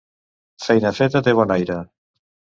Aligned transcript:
Feina 0.67 0.91
feta 1.01 1.23
té 1.29 1.35
bon 1.41 1.55
aire. 1.59 1.79